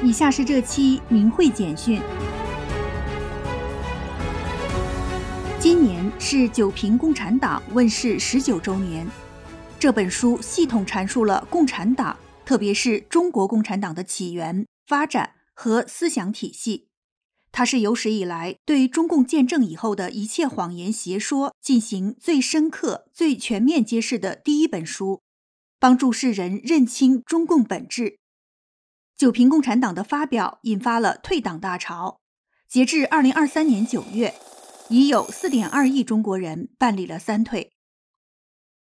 [0.00, 2.00] 以下是这期明慧简讯。
[5.58, 9.04] 今年是九平共产党问世十九周年，
[9.76, 16.86] 这本书系统阐述了共产党，特别是中国共产党的起源、发展和思想体系。
[17.50, 25.22] 它是有史以来对中共建政以后的一切谎言邪说进行最深刻、最全面揭示的第一本书，
[25.80, 28.18] 帮助世人认清中共本质。
[29.18, 32.20] 九评共产党的发表引发了退党大潮。
[32.68, 34.32] 截至二零二三年九月，
[34.90, 37.72] 已有四点二亿中国人办理了三退。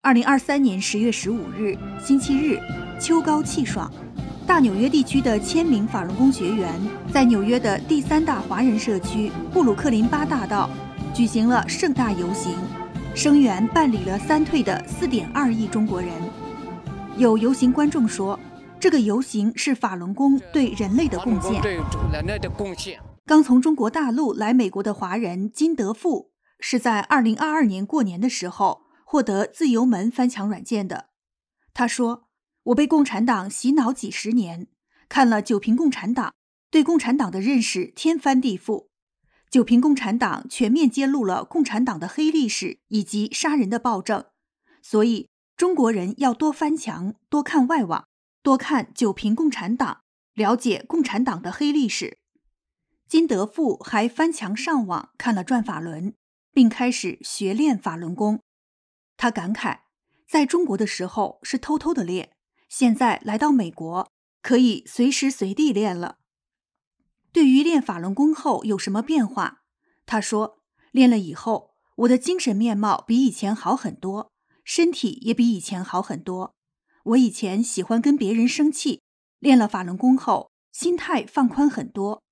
[0.00, 2.58] 二零二三年十月十五日，星期日，
[2.98, 3.92] 秋高气爽，
[4.46, 6.80] 大纽约地区的千名法轮功学员
[7.12, 10.70] 在纽约的第三大华人社区布鲁克林八大道
[11.14, 12.56] 举行了盛大游行，
[13.14, 16.10] 声援办理了三退的四点二亿中国人。
[17.18, 18.40] 有游行观众说。
[18.78, 21.60] 这个游行是法轮功对人类的贡献。
[21.62, 21.80] 对
[22.12, 23.00] 人类的贡献。
[23.24, 31.06] 刚从中国大陆来美国的华人金德富，是在二零二二年过年的时候获得自由门翻墙软件的。
[31.72, 32.28] 他说
[32.64, 34.68] ：“我被共产党洗脑几十年，
[35.08, 36.28] 看了《九评共产党》，
[36.70, 38.82] 对共产党的认识天翻地覆。
[39.50, 44.26] 《九评共产党》全面揭露了共产党的黑历史以及杀人的暴政，
[44.82, 48.04] 所以中国人要多翻墙，多看外网。”
[48.46, 50.02] 多看九评共产党，
[50.32, 52.16] 了解共产党的黑历史。
[53.08, 56.14] 金德富还翻墙上网看了转法轮，
[56.52, 58.40] 并开始学练法轮功。
[59.16, 59.80] 他感慨，
[60.28, 62.36] 在中国的时候是偷偷的练，
[62.68, 64.08] 现在来到美国
[64.40, 66.18] 可以随时随地练了。
[67.32, 69.62] 对于练法轮功后有什么变化，
[70.06, 70.60] 他说：
[70.92, 74.30] 练了以后，我的精神面貌比以前好很多，
[74.62, 76.54] 身体也比以前好很多。
[77.06, 79.00] 我以前喜欢跟别人生气，
[79.38, 82.24] 练了法轮功后，心态放宽很多。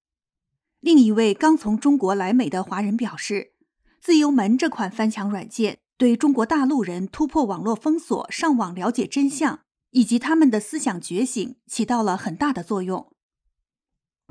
[0.81, 3.53] 另一位刚从中国来美的华人表示，
[4.01, 13.13] 自由门这款翻墙软件对中国大陆人突破网络封锁、上网了解真相以及他们的思想觉醒起到了很大的作用。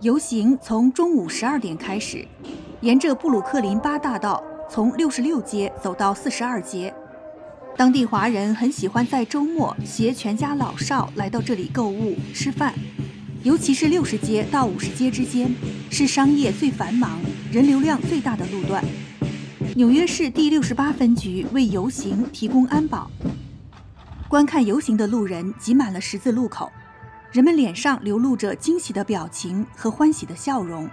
[0.02, 2.28] 游行从中午十二点开始，
[2.82, 6.94] 沿着布鲁克林八大道从六十六街走到四十二街。
[7.76, 12.74] 当地华人很喜欢在周末携全家老少来到这里购物、吃饭，
[13.42, 15.54] 尤其是六十街到五十街之间
[15.90, 17.20] 是商业最繁忙、
[17.52, 18.84] 人流量最大的路段。
[19.76, 23.10] 纽约市第六十八分局为游行提供安保。
[24.30, 26.72] 观看游行的路人挤满了十字路口，
[27.32, 30.88] 人们脸上流露着惊喜的表情和欢喜的笑容，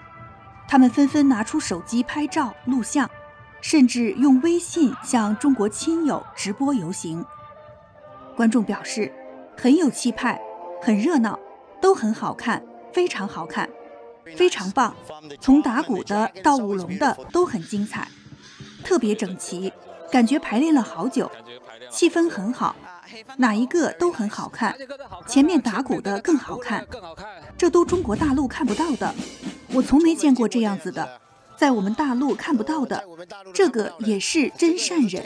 [0.66, 3.08] 他们纷纷拿出手机拍照、录像。
[3.60, 7.25] 甚至用微信向中国亲友直播游行。
[8.37, 9.12] 观众表示，
[9.56, 10.41] 很有气派，
[10.82, 11.38] 很热闹，
[11.81, 13.69] 都很好看，非常好看，
[14.37, 14.94] 非常棒。
[15.41, 18.09] 从打鼓的到舞龙的都很精彩，
[18.82, 19.72] 特别整齐，
[20.10, 21.31] 感觉排练了好久，
[21.91, 22.75] 气氛很好，
[23.37, 24.75] 哪一个都很好看。
[25.27, 26.87] 前面打鼓的更好看，
[27.59, 29.15] 这都中国大陆看不到的，
[29.75, 31.21] 我从没见过这样子的。
[31.60, 33.04] 在我们大陆看不到的，
[33.53, 35.22] 这个也是真善人。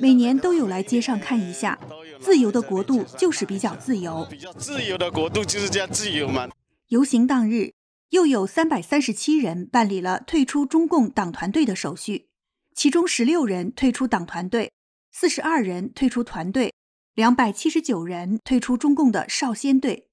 [0.00, 1.76] 每年都有来街上看一下。
[2.20, 4.24] 自由的国度就是比较自由。
[4.30, 6.48] 比较自由的国度就是这样自由嘛。
[6.90, 7.72] 游行当日，
[8.10, 12.28] 又有三百三十七人办理了退出中共党团队的手续，
[12.76, 14.70] 其中十六人退出党团队，
[15.10, 16.72] 四十二人退出团队，
[17.16, 20.07] 两百七十九人退出中共的少先队。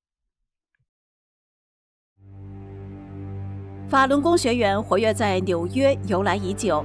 [3.88, 6.84] 法轮功学员活跃在纽约由来已久，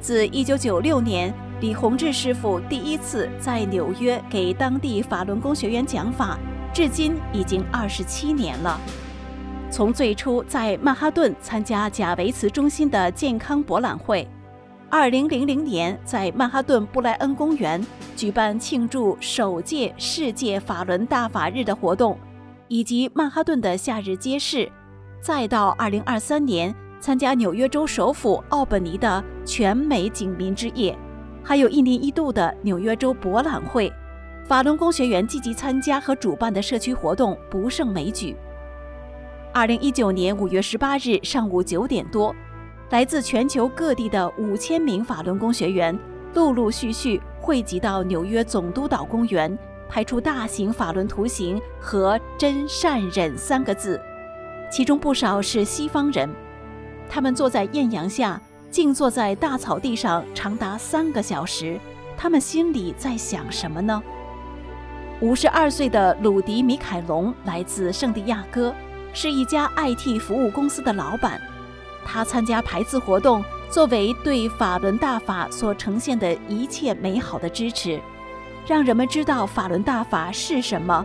[0.00, 6.38] 自1996年李洪志师傅第一次在纽约给当地法轮功学员讲法，
[6.72, 8.80] 至今已经二十七年了。
[9.68, 14.26] 从最初在曼哈顿参加贾维茨中心的健康博览会
[14.92, 17.84] ，2000年在曼哈顿布莱恩公园
[18.16, 22.16] 举办庆祝首届世界法轮大法日的活动，
[22.68, 24.70] 以及曼哈顿的夏日街市。
[25.20, 30.96] 再到二零二三年参加纽约州首府奥本尼的全美警民之夜，
[31.42, 33.92] 还有一年一度的纽约州博览会，
[34.46, 38.36] 法轮功学员积极参加和主办的社区活动不胜枚举。
[39.52, 42.34] 二零一九年五月十八日上午九点多，
[42.90, 45.98] 来自全球各地的五千名法轮功学员
[46.34, 49.56] 陆陆续续汇集到纽约总督岛公园，
[49.88, 54.00] 拍出大型法轮图形和“真善忍”三个字。
[54.70, 56.28] 其中不少是西方人，
[57.08, 61.78] 他们坐在艳阳下，静坐在大草地上长达三个小时。
[62.16, 64.02] 他们心里在想什么呢？
[65.20, 68.74] 五十二岁的鲁迪·米凯隆来自圣地亚哥，
[69.12, 71.40] 是一家 IT 服务公司的老板。
[72.04, 78.00] 他参加排字活动，作为对法轮大法所呈现的一切美好的支持，
[78.66, 81.04] 让人们知道法轮大法是什么，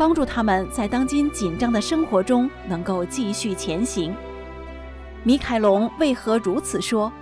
[0.00, 4.16] 帮助他们在当今紧张的生活中能够继续前行。
[5.24, 7.12] 米凯龙为何如此说？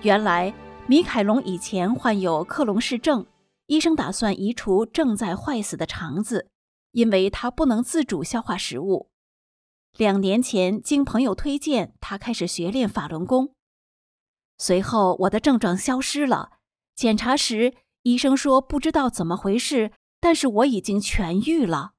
[0.00, 0.50] 原来，
[0.86, 3.26] 米凯龙以前患有克隆氏症，
[3.66, 6.48] 医生打算移除正在坏死的肠子，
[6.92, 9.10] 因为他不能自主消化食物。
[9.98, 13.52] 两年前，经朋友推荐，他开始学练法轮功。
[14.56, 16.52] 随后，我的症状消失了。
[16.96, 17.74] 检查时，
[18.04, 21.92] 医生说不知道怎么回事，但是我已经痊愈了。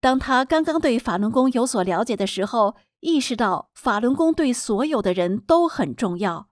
[0.00, 6.48] 当他刚刚对法轮功有所了解的时候，意识到法轮功对所有的人都很重要。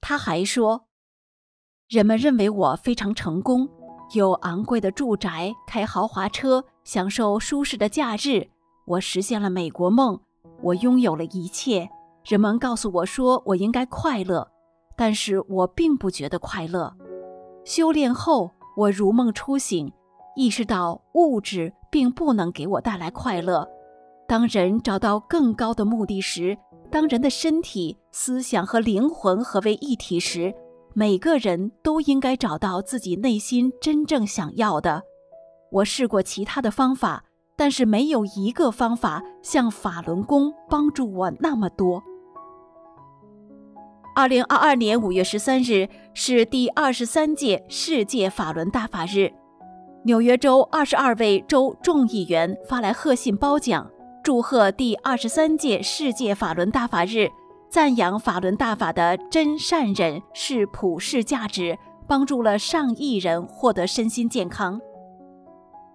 [0.00, 0.88] 他还说，
[1.88, 3.68] 人们认为我非常成功，
[4.14, 8.50] 有昂贵的住宅，开豪华车，享受舒适的假日。
[8.84, 10.20] 我实现了美国梦，
[10.62, 11.88] 我拥有了一切。
[12.24, 14.50] 人们告诉我说我应该快乐，
[14.96, 16.96] 但是我并不觉得快乐。
[17.64, 19.92] 修炼后，我如梦初醒，
[20.34, 23.68] 意识到物质并不能给我带来快乐。
[24.26, 26.56] 当人找到更高的目的时，
[26.90, 30.54] 当人的身体、思想和灵魂合为一体时，
[30.94, 35.02] 每个人都应该找到自己内心真正想要的。
[35.70, 37.24] 我试过其他的方法，
[37.56, 42.02] 但是没有一个方法像法轮功帮助我那么多。
[44.14, 49.32] 二零二二年五月十三日是第二十三届世界法轮大法日，
[50.04, 53.90] 纽约州二十二位州众议员发来贺信褒奖。
[54.22, 57.26] 祝贺第二十三届世界法轮大法日，
[57.70, 64.78] 赞扬法轮大法的真善忍是普世价值，帮助了上亿人获得身心健康。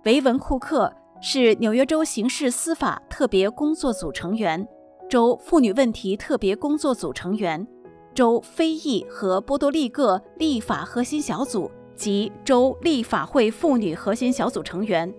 [0.05, 0.91] 维文·库克
[1.21, 4.67] 是纽约州刑事司法特别工作组成员，
[5.07, 7.65] 州妇女问题特别工作组成员，
[8.17, 15.13] 州非裔和波多黎各立法核心小组及州立法会妇女核心小组成员。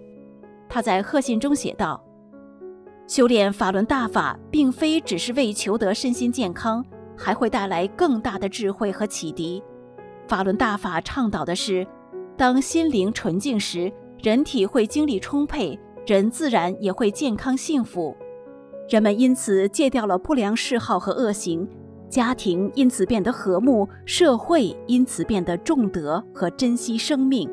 [0.68, 2.04] 他在贺信中写道。
[3.06, 6.84] 修炼法轮大法，并非只是为求得身心健康，
[7.16, 9.62] 还会带来更大的智慧和启迪。
[10.26, 11.86] 法轮大法倡导的是，
[12.36, 18.16] 当心灵纯净时，人体会精力充沛，人自然也会健康幸福。
[18.88, 21.66] 人们因此戒掉了不良嗜好和恶行，
[22.08, 27.49] 家庭因此变得和睦，社会因此变得重德和珍惜生命。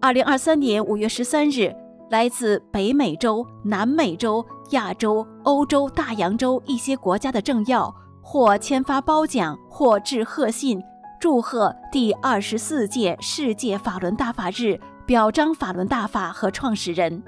[0.00, 1.74] 二零二三年五月十三日。
[2.10, 7.90] 来自北美洲、南美洲、亚洲、欧洲、大洋洲一些国家的政要，
[8.20, 10.78] 或签发褒奖，或致贺信，
[11.18, 17.22] 祝贺第二十四届世界法轮大法日，表彰法轮大法和创始人。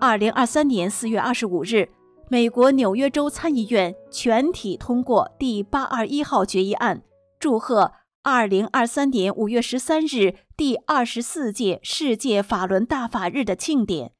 [0.00, 1.86] 二零二三年四月二十五日，
[2.32, 7.02] 美国纽约州参议院全体通过第八二一号决议案，
[7.40, 7.94] 祝贺。
[8.22, 14.12] 二零二三年五月十三日，第二十四届世界法轮大法日的庆典，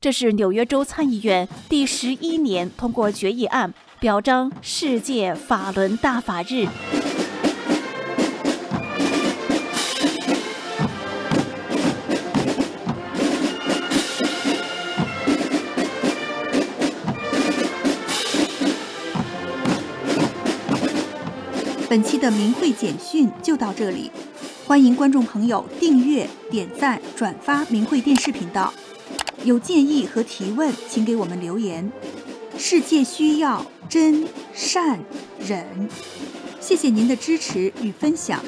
[0.00, 6.68] 这是纽约州参议院第十一年通过决议案，表彰世界法轮大法日。
[21.88, 24.10] 本期的明慧简讯就到这里，
[24.66, 28.70] 欢迎观众朋友订阅、点赞、转发明慧电视频道。
[29.42, 31.90] 有建议和提问，请给我们留言。
[32.58, 35.00] 世界需要真善
[35.38, 35.88] 忍，
[36.60, 38.44] 谢谢您的支持与分享。